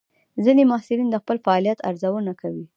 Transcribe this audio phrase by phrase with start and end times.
[0.43, 2.65] ځینې محصلین د خپل فعالیت ارزونه کوي.